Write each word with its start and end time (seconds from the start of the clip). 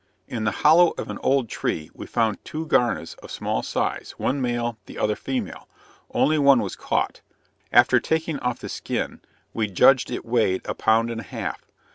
In 0.27 0.45
the 0.45 0.49
hollow 0.65 0.95
of 0.97 1.11
an 1.11 1.19
old 1.21 1.47
tree, 1.47 1.91
we 1.93 2.07
found 2.07 2.43
two 2.43 2.65
guarnas 2.65 3.13
of 3.21 3.29
small 3.29 3.61
size, 3.61 4.15
one 4.17 4.41
male, 4.41 4.79
the 4.87 4.97
other 4.97 5.15
female. 5.15 5.67
Only 6.11 6.39
one 6.39 6.59
was 6.59 6.75
caught. 6.75 7.21
After 7.71 7.99
taking 7.99 8.39
off 8.39 8.57
the 8.57 8.69
skin, 8.69 9.21
we 9.53 9.67
judged 9.67 10.09
it 10.09 10.25
weighed 10.25 10.63
a 10.65 10.73
pound 10.73 11.11
and 11.11 11.21
a 11.21 11.25
half. 11.25 11.67